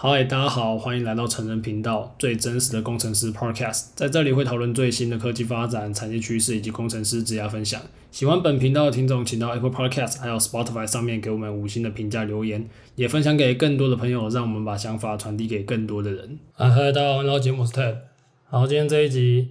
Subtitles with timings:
[0.00, 7.82] 嗨，大家好，欢迎来到成人频道，最真实的工程师 Podcast，在这里会讨论最新的科技发展、产业趋势以及工程师职业分享。
[8.12, 16.38] 喜欢本频道的听众，请到 Apple Podcast 还有 Spotify 上面给我们五星的评价留言，也分享给更多的朋友，让我们把想法传递给更多的人。
[16.54, 17.96] 啊，嗨，大家好，我是节目是 Ted。
[18.52, 19.48] 然后今天这一集，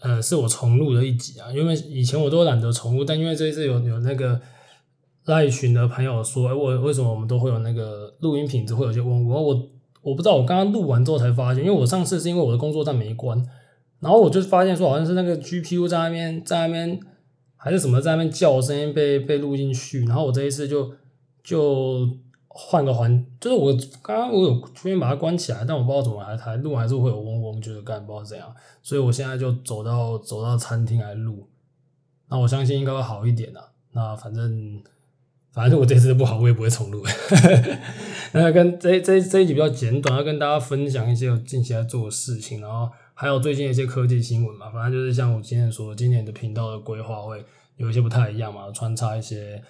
[0.00, 4.40] 呃，是我重录的一集啊，因为以前我都懒得重录，但因为这一次有有那个
[5.26, 9.68] 赖群的朋友说，哎，我为什么我们都会有那个录音品质会有些问我我。
[10.02, 13.38] 我不知道，我刚刚录完之后才发现，因为我上次是因为我的工作站没关，
[14.00, 16.98] 然后我就发现说好像是那个 GPU 在那边在那边
[17.56, 20.92] 还是什么在那边叫声音被被录进去，然后我这一次就
[21.44, 22.08] 就
[22.48, 31.46] 换个环，就是我刚刚我有出现把它关起来，但我不知道怎么还还录还是会有嗡嗡，就是干不知道怎样，所以我现在就走到走到餐厅来录，
[32.28, 34.82] 那我相信应该会好一点的，那反正。
[35.52, 37.04] 反正我这次不好，我也不会重录。
[38.32, 44.70] 那跟这这这一集比较简短，要跟大家分享一些我近期在做的事情，然后还有最近一些科技新闻嘛。
[44.70, 47.44] 反正就是像我今天说，今年的频道的规划会
[47.76, 49.62] 有一些不太一样嘛，穿插一些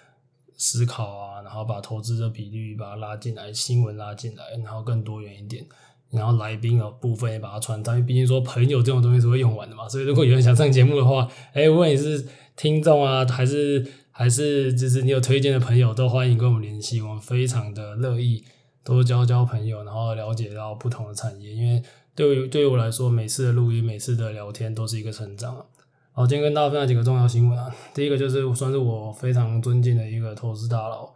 [0.57, 5.65] 思考啊，然后把投资的比率把它拉进来，新闻拉进来，然后更多元一点。
[6.13, 9.89] 然后来宾的部分也把它穿插，因为毕竟说朋友这种东西是会用完的嘛。
[9.89, 12.25] 所以如果有人想上节目的话，哎，无论你是
[12.55, 18.45] 听众啊，还是还是就是你有推荐的朋友，都欢迎跟我们联系，我们非常的乐意
[18.85, 21.51] 多交交朋友，然后了解到不同的产业。
[21.51, 21.83] 因为
[22.15, 25.65] 对于对于我来说，每次的录音、每次的聊天都是一个成长啊。
[26.13, 27.75] 好，今天跟大家分享几个重要新闻啊。
[27.95, 31.09] 第一个就是算是我非常尊敬的一个投资大佬，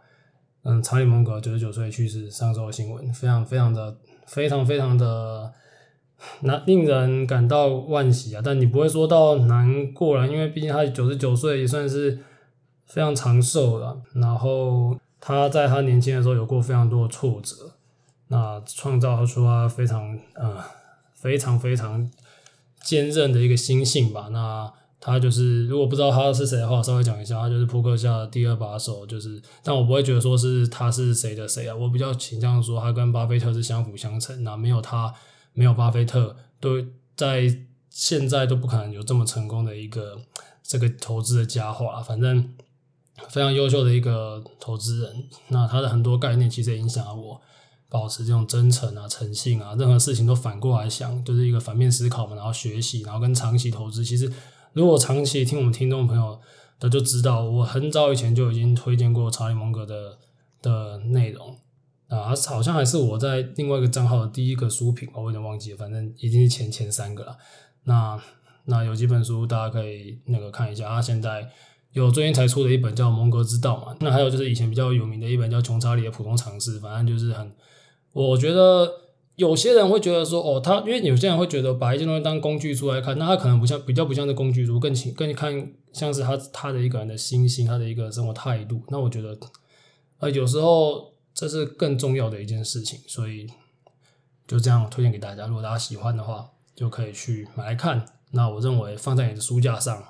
[0.63, 5.53] 嗯，查理蒙格九十九岁去世，上周的新闻非常非常的非常非常的
[6.41, 8.41] 难令人感到惋惜啊。
[8.43, 12.17] 但你不会说到难过了，因为毕竟他九十九岁也算是。
[12.87, 17.73] 非常长寿了，然后他在他年轻的时候有过非常多的挫折，
[18.29, 20.63] 那创造出他非常呃
[21.13, 22.09] 非常非常
[22.81, 24.29] 坚韧的一个心性吧。
[24.31, 24.71] 那
[25.01, 35.13] 他就是如果不知道他是谁的话，稍微讲一下，他就是扑克下的第二把手，就是但我不会觉得说是他是谁的谁啊，我比较倾向说他跟巴菲特是相辅相成，那没有他
[35.51, 36.81] 没有巴菲特，都
[37.17, 37.53] 在
[37.89, 40.17] 现在都不可能有这么成功的一个
[40.63, 42.53] 这个投资的佳话，反正。
[43.29, 47.41] 非常优秀的一个投资人，那他的很多概念其实也影响了我，
[47.89, 54.05] 保持这种真诚啊、诚信啊，任何事情都反过来想，就是一个反面思考嘛，然后学习，然后跟长期投资。
[54.05, 54.31] 其实，
[54.73, 56.39] 如果长期听我们听众朋友
[56.79, 60.17] 的就知道，我很早以前就已经推荐过查理蒙格的
[60.61, 61.57] 的内容
[62.07, 67.37] 啊，好像还是我在另外一个账号的第一个书评，我有点忘记了，反正已经是前前三个了。
[67.83, 68.19] 那
[68.65, 71.51] 那有几本书大家可以那个看一下，他现在。
[71.97, 77.51] 有最近才出的一本叫《蒙格之道》嘛，那还有就是以前比较有名的一本叫《穷查理的普通常识》，反正就是很，
[78.13, 78.87] 我觉得
[79.35, 88.81] 有些人会觉得说，哦，他因为有些人会觉得把一件东西当工具书来看，那他可能不像比较不像是工具书，更更看像是他他的一个人的心性，他的一个生活态度。
[88.89, 89.37] 那我觉得，
[90.19, 93.47] 呃，有时候这是更重要的一件事情，所以
[94.47, 95.47] 就这样推荐给大家。
[95.47, 98.05] 如果大家喜欢的话，就可以去买来看。
[98.31, 100.03] 那我认为放在你的书架上。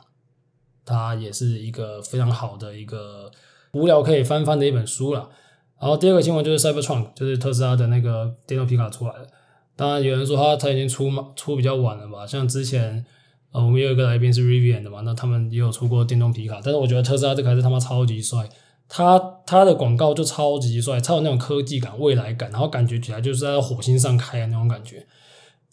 [0.87, 3.29] 它也是一个非常好的一个
[3.73, 5.29] 无聊可以翻翻的一本书了。
[5.77, 9.27] 然后第二个新闻就是 Cybertruck，就是特斯拉的那个电动皮卡出来了。
[9.75, 12.25] 当然有人说它它已经出嘛出比较晚了吧？
[12.25, 13.05] 像之前
[13.51, 16.61] 呃我们有一个来宾是 Rivian 的嘛，那他们也有出过电动皮卡。
[16.63, 18.49] 但是我觉得特斯拉这个还是他妈超级帅，
[18.87, 25.05] 它它的广告就超级帅，超有那种科技感、未来感，然后感觉起来就是在火星上开的那种感觉。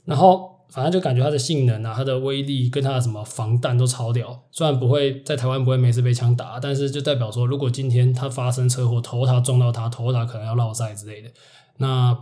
[0.04, 0.53] 然后。
[0.74, 4.42] 反正就感觉它的性能啊，它的威力跟它的什么防弹都超屌。
[4.50, 11.30] 虽然不会在台湾不会每次被枪打，但是就代表说，如果今天它发生车祸，头它撞到它，头它可能要落赛之类的。
[11.76, 12.18] 那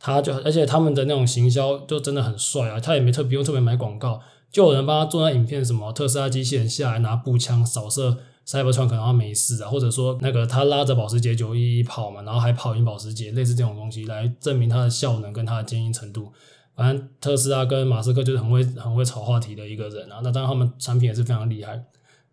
[0.00, 16.32] 它就而且他们的那种行销就真的很帅啊，他也没特不用特别买广告，就有人帮他做那影片，什么特斯拉机器人下来拿步枪扫射 Cybertruck 可能他没事啊，或者说那个他拉着保时捷911跑嘛，然后还跑赢保时捷，类似这种东西来证明它的效能跟它的坚硬程度。
[16.76, 21.86] 反正特斯拉跟马斯克就是很会很会炒话题的一个人啊，那当然他们产品也是非常厉害。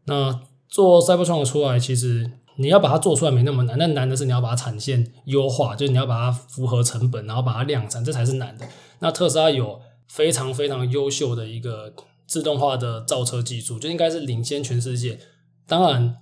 [0.05, 8.67] 那做 Cybertruck 出来，其实你要把它做出来没那么难，那难的是你要把它产线优化，就是你要把它符合成本，然后把它量产，这才是难的。
[8.99, 9.79] 那特斯拉有
[10.09, 11.93] 非常非常优秀的一个
[12.27, 15.19] 自动化的造车技术，就应该是领先全世界。
[15.65, 16.17] 当然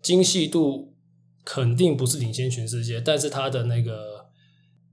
[0.00, 0.94] 精细度
[1.44, 4.26] 肯定不是领先全世界，但是它的那个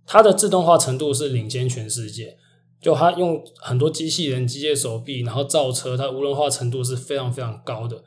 [0.05, 2.37] 它的自动化程度是领先全世界。
[2.85, 8.03] 就他用很多机器人、机械手臂，然后造车，它无人化程度是非常非常高的。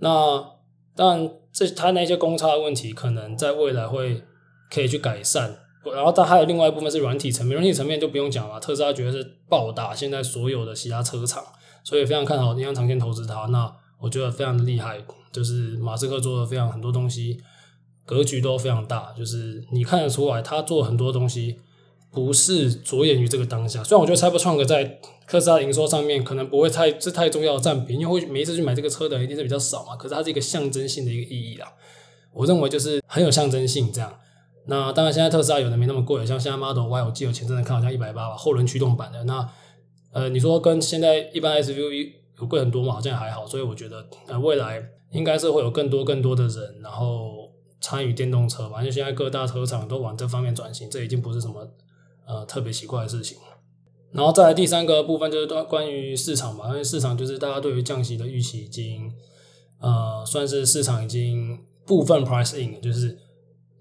[0.00, 0.44] 那
[0.96, 4.24] 当然，这他那些公差问题，可能在未来会
[4.72, 5.60] 可以去改善。
[5.94, 11.44] 然后它还有另外一部分是软体层面，软体层面就不用讲了，特斯拉绝对是暴打现在所有的其他车厂，
[11.84, 13.46] 所以非常看好，你要长线投资它。
[13.52, 15.00] 那我觉得非常的厉害，
[15.30, 17.40] 就是马斯克做的非常很多东西，
[18.04, 21.60] 格局都非常大，就是你看得出来他做很多东西
[22.10, 23.82] 不是着眼于这个当下。
[23.84, 31.72] 虽然我觉得 Cybertruck 在特斯拉营收上面可能不会太是太重要的占比，因为会每一次去买这个车的一定是比较少嘛，可是它是一个象征性的一个意义啦。
[32.32, 34.18] 我认为就是很有象征性这样。
[34.66, 39.24] 那当然，现在特斯拉有的没那么贵，像现在 Model Y，我记得我前阵子看好像一百八吧，后轮驱动版的。
[39.24, 39.48] 那
[40.12, 42.92] 呃，你说跟现在一般 SUV 有贵很多嘛？
[42.92, 44.82] 好像还好，所以我觉得呃，未来
[45.12, 47.50] 应该是会有更多更多的人，然后
[47.80, 48.80] 参与电动车吧。
[48.80, 51.66] 因为现在各大车厂都往这方面转型，这已经不是什么
[52.28, 53.38] 呃特别奇怪的事情。
[54.12, 59.12] 然后再来第三个部分就是关关于市场嘛，因为市场就是大家对于降息的预期已经
[59.80, 63.18] 呃，算是市场已经部分 price in，就是。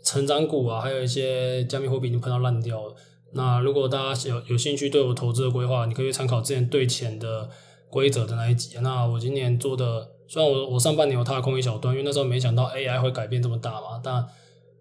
[0.04, 2.96] 成长股啊，还有一些加密货币已经喷到烂掉了。
[3.34, 7.50] 那如果大家有有兴趣对我投资的规划，你可以参考之前对钱的
[7.90, 8.78] 规则的那一集。
[8.80, 14.00] 那我今年做的，虽然我我上半年有踏空一小段，因为那时候没想到 AI 会改变这么大嘛。
[14.02, 14.26] 但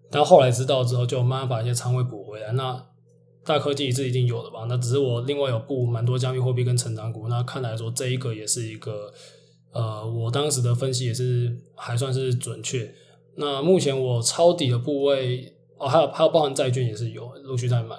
[0.09, 2.53] 但后来知道之后，就慢慢把一些仓位补回来。
[2.53, 2.81] 那
[3.47, 4.65] 大科技是一定有的吧？
[4.67, 7.29] 那只是我另外有布蛮多加密货币跟成长股。
[7.29, 9.13] 那看来说这一个也是一个，
[9.71, 12.93] 呃，我当时的分析也是还算是准确。
[13.37, 17.95] 那目前我抄底的部位哦，还有还有包含债券也是有陆续在买，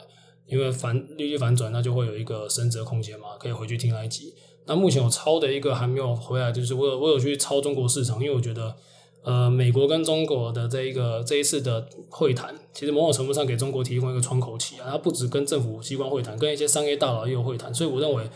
[0.46, 4.34] 因为反利率反转，那就会有一个升值空间嘛，可以回去听那一集。
[4.66, 8.76] 那目前我抄的一个还没有回来，就是我有我有去抄中国市场，因为我觉得
[9.22, 18.28] 呃美国跟中国的这一个这一次的会谈，其实某种程度上给中国提供一个窗口期啊，它不止跟政府机关会谈，跟一些商业大佬也有会谈，所以我认为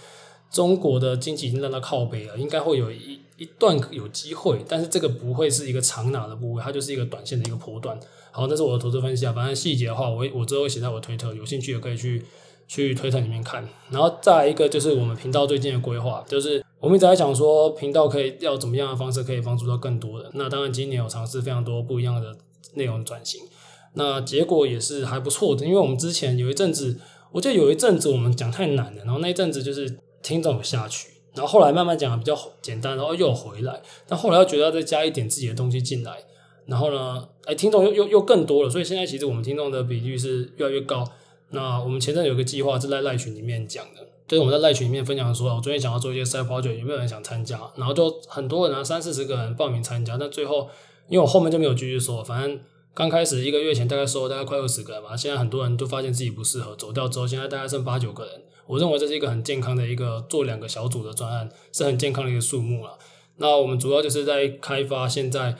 [0.50, 3.20] 中国的经济已经让它靠北了，应该会有一。
[3.38, 7.98] 一段有机会，但是这个不会是一个长拿的部位，它就是一个短线的一个波段。
[8.30, 9.32] 好，那是我的投资分析啊。
[9.32, 12.22] 反正细节的话，我我之后会写在我推特，有兴趣的可以去
[12.72, 13.62] 去推特里面看。
[13.90, 20.30] 然后再来一个就是我们频道最近的规划，就是我们一直在讲说频道可以要怎么样的方式可以帮助到更多人。
[20.32, 22.34] 那当然今年有尝试非常多不一样的
[22.72, 23.42] 内容转型，
[23.92, 25.66] 那结果也是还不错的。
[25.66, 26.98] 因为我们之前有一阵子，
[27.32, 31.08] 我记得有一阵子我们讲太难了，然后那一阵子就是听众有下去。
[31.34, 36.12] 然后后来慢慢讲比较简单，然后又回来，但后来又觉得要再加一点自己的东西进来，
[36.66, 41.06] 然后呢，哎，听众又又又更多了，所以现在其实我们听众的比率是越来越高。
[41.52, 47.60] 那我们前阵有个计划是在赖群里面讲的，就是我们在赖群里面分享说，我昨天想要做一些 side project，有没有人想参加？
[47.76, 50.68] 然后就很多人啊，三四十个人报名参加，但最后
[51.08, 52.58] 因为我后面就没有继续说，反正
[52.94, 58.42] 刚开始一个月前大概收了大概快二十个人嘛，现在很多人都发现自己不适合走掉之后，现在大概剩八九个人。
[58.66, 62.96] 我认为这是一个很健康的一个做两个小组的专案，是很健康的一个数目了。
[63.36, 65.56] 那我们主要就是在开发现在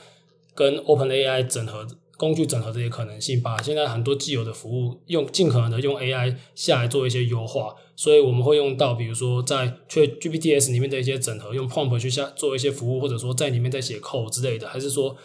[0.55, 1.85] 跟 OpenAI 整合
[2.17, 7.75] 工具整合这些可能性，把现在很多既有的服务用尽可能的用 AI 下来做一些优化。
[7.95, 15.15] 所以我们会用到，比如说在 ChatGPTs 里面的一些整合，用 Prompt 去下做一些服务，或者说在里面再写 code 之类的，还是说。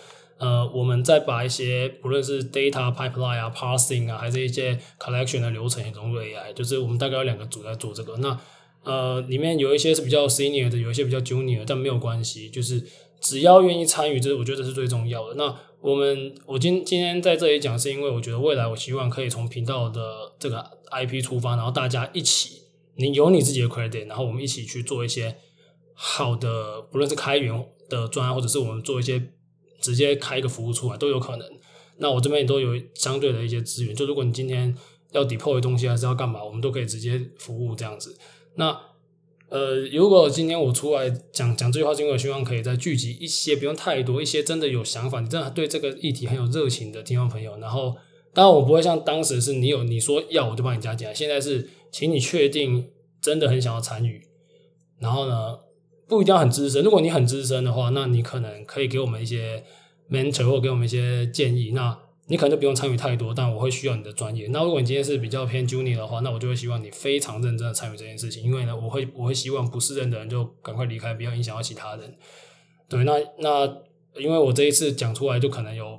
[0.40, 8.17] 呃，我们再把一些不论是 data pipeline 啊、parsing 啊，还是一些 collection 的流程也融入 AI，就是我们大概有两个组在做这个。
[8.19, 8.38] 那
[8.85, 12.81] 呃，里面有一些是比较 senior 的，有一些比较 junior，但没有关系，就是
[13.20, 15.35] 只要愿意参与，这我觉得这是最重要的。
[15.35, 22.62] 那我们我今今天在这里讲，是因为我觉得未来我希望可以从频道的这个 IP 出发，然后大家一起，
[22.97, 25.37] 你有你自己的 credit，然后我们一起去做一些
[25.94, 29.30] 好的，不论是开源的专案，或者是我们做一些。
[29.80, 31.49] 直接开一个服务出来都有可能。
[31.99, 34.76] 那我这边也都有相对的一些资源，就如果你今天
[35.12, 38.18] 要 deploy 东西还是要干嘛，我们都可以直接服务这样子。
[38.56, 38.76] 那
[39.50, 47.57] 呃，如果今天我出来讲讲这句话，是因为我希望可以再聚集一些，不用太多，一些真的有想法，你真的对这个议题很有热情的听众朋友。
[47.59, 47.97] 然后，
[48.35, 52.90] 当然我不会像当时是你有你说要我就帮你加进来，现在是请你确定
[53.23, 54.21] 真的很想要参与，
[54.99, 55.59] 然后呢，
[56.07, 59.64] 不一定要很资深，如果你很资深的话，那你可能可以给我们一些
[60.11, 61.71] mentor 或给我们一些建议。
[61.71, 64.47] 那你可能就不用参与太多，但我会需要你的专业。
[64.49, 72.14] 那如果你今天是比较偏 junior 的话，那我就会希望你非常认真的参与这件事情，因为呢，我会我会希望不适任的人就赶快离开，不要影响到其他人。
[72.88, 73.66] 对，那那
[74.20, 75.99] 因为我这一次讲出来，就可能有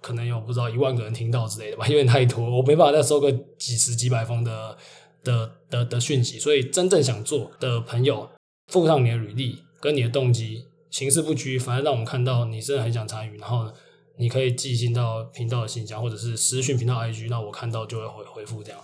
[0.00, 4.76] 可能有不知道一万个人听到之类的吧，有点太多，我没办法再收个几十几百封的
[5.24, 6.38] 的的的讯息。
[6.38, 8.30] 所以真正想做的朋友。
[8.72, 13.38] 附上你的履历跟你的动机，形式不拘，反正让我们看到你真的很想参与。
[13.38, 13.72] 然后呢
[14.18, 18.80] 你可以寄信到频道的信箱，或者是私讯频道 IG，那我看到就会回回复这样。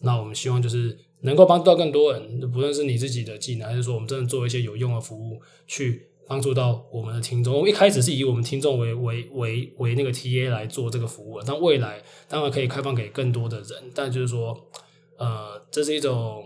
[0.00, 7.54] 那我们希望就是能够帮助到更多人，不论是你自己的技能，还是说我们真的做一些有用的服务，去帮助到我们的听众。
[7.54, 13.90] 我们一开始是以我们听众为为为为那个 TA 来做这个服务，但未来当然可以开放给更多的人。
[13.94, 14.70] 但就是说，
[15.18, 16.42] 呃，这是一种，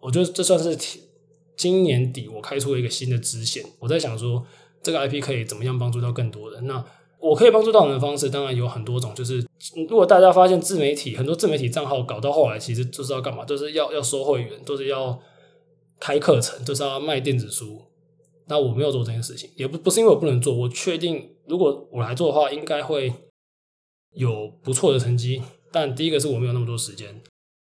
[0.00, 0.76] 我觉得这算是
[1.56, 3.64] 今年底我开出了一个新的支线。
[3.78, 4.44] 我在想说，
[4.82, 6.66] 这个 IP 可以怎么样帮助到更多人？
[6.66, 6.84] 那
[7.22, 9.14] 我可以帮助到人的方式，当然有很多种。
[9.14, 9.46] 就是
[9.88, 13.44] 如果大家发现自媒体很多自媒体账号搞到后来，其实就是要干嘛？
[13.44, 15.18] 就是要要收会员，都是要
[16.00, 17.80] 开课程，就是要卖电子书。
[18.48, 23.12] 那我没有做这件事情，也不不是因为我不能做，我确定如果我来做的话，应该会
[24.14, 25.40] 有不错的成绩。
[25.70, 27.22] 但第一个是我没有那么多时间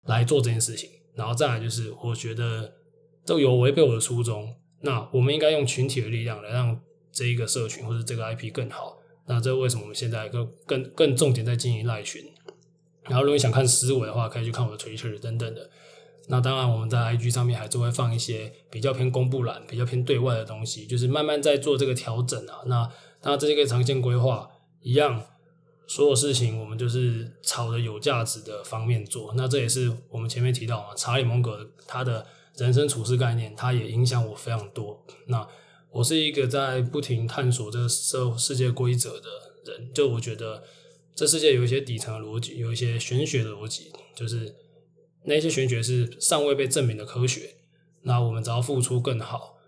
[0.07, 2.73] 来做这件事情，然后再来就是我觉得
[3.25, 4.55] 这有违背我的初衷。
[4.83, 6.81] 那我们应该用群体的力量来让
[7.13, 8.97] 这一个社群或者这个 IP 更好。
[9.31, 12.21] 那这为什么我们现在更更更重点在经营赖群？
[13.05, 15.71] 然后如果你想看思维的话，可以去看我的 Twitter 等等的。
[16.27, 22.59] 那当然，我们在 IG 上面还是会放一些比较偏公布栏、比较偏对外的东西，就是慢慢在做这个调整啊。
[22.67, 22.83] 那
[23.21, 25.23] 当然，这是一个长线规划，一样，
[25.87, 29.33] 所有事情我们就是朝着有价值的方面做。
[29.37, 35.05] 那这也是我们前面提到嘛，查理蒙格他的人生处事概念，他也影响我非常多。
[35.27, 35.47] 那
[35.93, 39.29] 我是一个在不停探索这个社世界规则的
[39.65, 40.63] 人，就我觉得
[41.15, 44.55] 这世界有一些底层的逻辑，有一些玄学的逻辑，就是。
[45.25, 47.57] 那些玄学是尚未被证明的科学，
[48.05, 49.59] 那我们只要付出更好，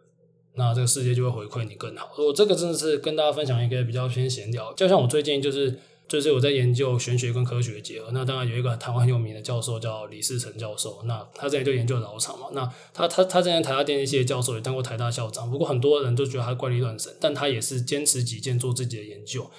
[0.54, 2.10] 那这个世界就会回馈你更好。
[2.16, 5.78] 我这个真的是跟大家分享一个比较偏闲聊，就像我最近就是
[6.12, 8.11] 就是我在研究玄学跟科学的结合。
[8.12, 12.49] 那当然有一个台湾很有名的教授叫李世成教授，那他之前就研究绕场嘛。
[12.52, 19.50] 那他他他之前台大电机系的教授也当过台大校长，不过很多人都觉得他怪力乱神，但他也是坚持己见做自己的研究。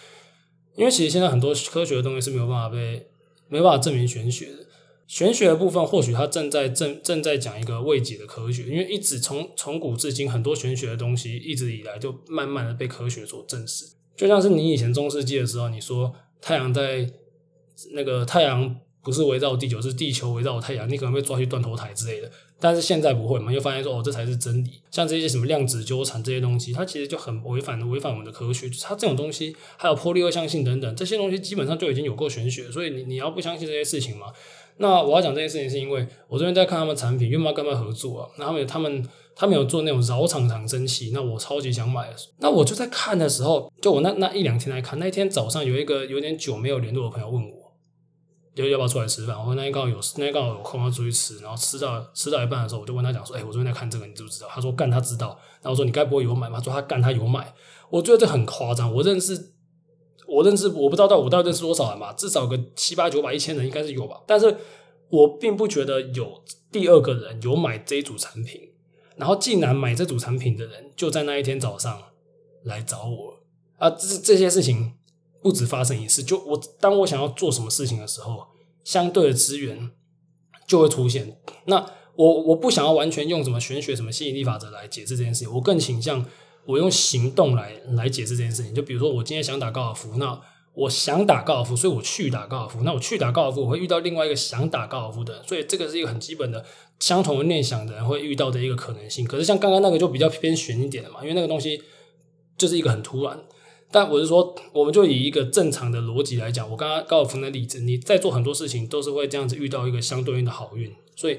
[0.76, 3.08] 因为其实现在很多科学的东西是没有办法被
[3.48, 4.68] 没办法证明玄学的。
[5.06, 13.86] 玄学的部分，或许他正在正正在讲一个未解的科学，因为一直从从古至今，很多玄学的东西一直以来就慢慢的被科学所证实。
[14.16, 17.10] 就像是你以前中世纪的时候，你说太阳在
[17.94, 22.30] 那个太阳不是围绕地球，是地球围绕太阳，你可能被抓去断头台之类的。
[22.60, 24.82] 但是现在不会嘛，又发现说哦，这才是真理。
[24.92, 28.70] 像这些什么量子纠缠这些东西，它其实就很违反违反我们的科学。
[28.82, 34.28] 它这种东西，还有波粒二象性等等这些东西，基本上就已经有过玄学，所以你你要不相信这些事情嘛？
[34.78, 38.30] 那我要讲这件事情，是因为我这边在看他们产品，因为我要跟他们合作啊。
[38.38, 42.14] 那他们他们他们有做那种绕场长生器，那我超级想买。
[42.40, 47.74] 那我就在看的时候，就我那那一两天来看，那一天早上有一个有点久没有联络的朋友问我，
[48.56, 49.38] 就要不要出来吃饭？
[49.38, 54.48] 我说那天刚好有那天刚好有空要出去吃，然后吃到吃到一半的时候，我就问他讲说，哎、我昨天在看这个，你知不知道？
[54.50, 55.40] 他说干，他知道。
[55.62, 56.60] 然后我说你该不会有买吗？
[56.60, 57.54] 他说他干，他有买。
[57.90, 59.52] 我觉得这很夸张，我认识。
[60.26, 64.22] 我认识，我不知道到我到底认识多少人吧，至少个七八九百一千人应该是有吧。
[64.26, 64.58] 但是
[65.10, 68.62] 我并不觉得有第二个人有买这一组产品，
[69.16, 72.02] 然后竟然买这组产品的人就在那一天早上
[72.64, 73.40] 来找我
[73.78, 73.90] 啊！
[73.90, 74.94] 这这些事情
[75.42, 78.48] 不止发生一次，就我当我想要做什么事情的时候，
[78.84, 79.92] 相对的资源
[80.66, 81.38] 就会出现。
[81.66, 86.26] 那我我不想要完全用什么玄学、什么吸引力法则来解释这件事情，我更倾向。
[86.66, 90.42] 我用行动来来解释这件事情，就比如说我今天想打高尔夫，那
[90.74, 92.82] 我想打高尔夫，所以我去打高尔夫。
[92.84, 96.66] 那我去打高尔夫，我会遇到另外一个想打高尔夫的人，所以这个是一个很基本的
[97.00, 99.26] 相同的念想的人会遇到的一个可能性。
[99.26, 101.82] 可是像刚刚那个就比较偏悬一点的嘛，因为那个东西
[102.58, 103.40] 就是一个很突然。
[103.92, 110.92] 但我是说，我们就以一个正常的逻辑来讲，我刚刚高尔夫的例子，你在做很多事情都是会这样子遇到一个相对应的好运。
[111.16, 111.36] 所以，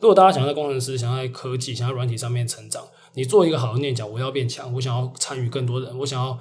[0.00, 6.38] 如果大家想要在工程师、想要在科技、想要软体上面成长，你做一个好的念想，我要变强，我想要参与更多人，我想要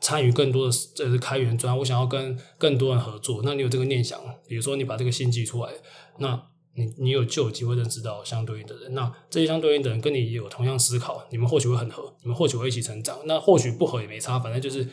[0.00, 3.40] 参与更多的这是开源专，我想要跟更多人合作。
[3.42, 5.72] 那你有这个念想，比如说你把这个心寄出来，
[6.18, 6.40] 那
[6.74, 8.92] 你你有就有机会认识到相对应的人。
[8.94, 13.18] 那这些相对应的人跟你也有同样思考，你们或许会很合，你们或许会一起成长。
[13.24, 14.86] 那或许不合也没差，反正就是，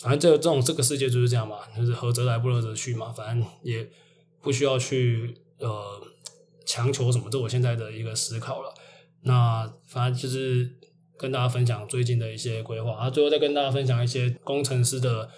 [0.00, 3.12] 反正这这种这个世界就是这样嘛，就是合则来，不合则去嘛。
[3.12, 3.88] 反正也
[4.40, 6.02] 不需要去呃
[6.66, 8.74] 强求什么，这我现在的一个思考了。
[9.22, 10.68] 那反正就是
[11.22, 15.28] 跟大家分享最近的一些规划，啊，最后再跟大家分享一些工程师的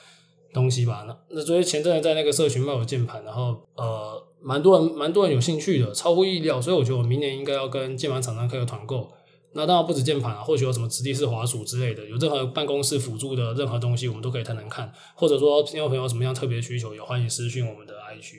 [0.51, 1.05] 东西吧。
[1.07, 6.59] 那那所以前阵子在那个社群卖我键盘，然后呃，蛮多人蛮多人有兴趣的，超乎意料。
[6.59, 9.13] 所以我觉得我明年应该要跟键盘厂商开个团购。
[9.53, 14.91] 那当然不止键盘啊，或许有什么直立式滑鼠之类的，有任何办公室辅助的任何东西，我们都可以谈谈看。
[15.15, 18.37] 或者说听众朋友什么样特别需求，也欢迎私讯我们的 IG。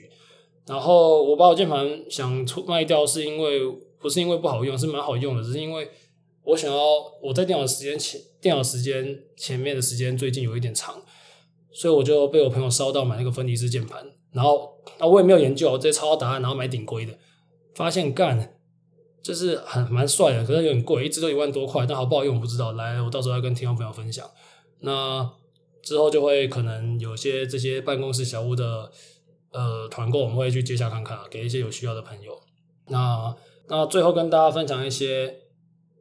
[0.66, 3.62] 然后我把我键盘想出卖掉，是因为。
[3.98, 5.90] 不是因为不好用，是蛮好用的，只是因为
[6.46, 6.78] 我想要
[7.22, 11.04] 我在电脑时间前，电脑时间前面的时间最近有一点长，
[11.72, 17.18] 所以我就被我朋友烧到买那个分离式键盘，然后啊我也没有研究，直接抄答案，然后买顶规的，
[17.74, 18.56] 发现干
[19.24, 22.74] 就是很蛮帅的，可是有点贵，一直都一万多块，但好不好用我不知道。
[22.74, 24.30] 来，我到时候要跟听众朋友分享。
[24.82, 25.28] 那
[25.82, 28.92] 之后就会可能有些这些办公室小屋的
[29.52, 32.40] 呃团购，我们会去接下看看，给一些有需要的朋友。
[32.90, 33.36] 那
[33.68, 35.40] 那最后跟大家分享一些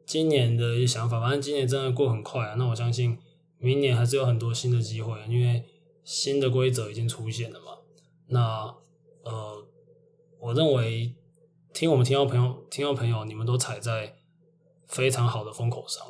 [0.05, 2.55] 今年的一些想法，反正今年真的过很快啊。
[2.55, 3.17] 那我相信
[3.57, 5.63] 明年还是有很多新的机会，因为
[6.03, 7.79] 新的规则已经出现了嘛。
[8.27, 8.75] 那
[9.23, 9.65] 呃，
[10.39, 11.13] 我认为
[11.73, 14.15] 听我们听众朋友、听众朋友，你们都踩在
[14.87, 16.05] 非常好的风口上，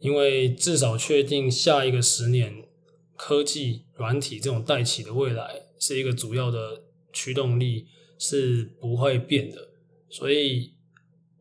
[0.00, 2.68] 因为至少确定下一个十年，
[3.16, 7.86] 科技、软体这种带起的未来是一个主要的驱动力。
[8.24, 9.70] 是不会变的，
[10.08, 10.71] 所以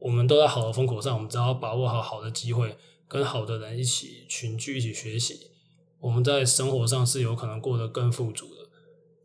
[0.01, 2.75] 我们都在好的风口上，我们只要把握好好的机会，
[3.07, 5.51] 跟好的人一起群聚，一起学习，
[5.99, 8.67] 我们在生活上是有可能过得更富足的。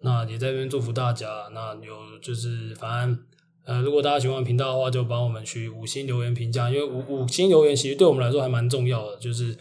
[0.03, 1.49] 那也在这边祝福大家。
[1.53, 3.25] 那有就是，反正
[3.65, 9.17] 呃，如果大家喜欢频道的话，就帮我们去五星留言评价，因为五五星留言其实对我们来说还蛮重要的。
[9.17, 9.57] 就是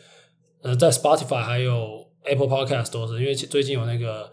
[0.61, 4.31] 呃，在 Spotify 还有 Apple Podcast 都是，因为最近有那个。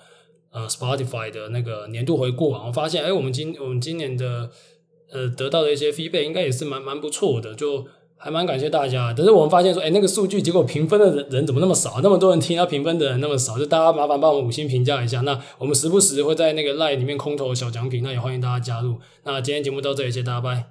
[0.55, 4.51] 呃，Spotify 的那个年度回顾啊，我发现，哎，我们今我们今年的
[5.13, 9.15] 呃得到的一些 feedback 应该也是蛮蛮不错的，就还蛮感谢大家。
[9.17, 12.01] 但是我们发现说，哎，那个数据结果评分的人人怎么那么少？
[12.03, 15.21] 那么多人听，他评分的人那么少，就大家麻烦帮我们五星评价一下。
[15.23, 18.97] 那我们时不时会在那个 Line 里面空投小奖品，那也欢迎大家加入。
[19.25, 20.67] 那今天节目到这里，谢谢大家，拜。